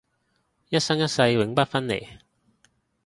[0.69, 2.17] 一生一世永不分離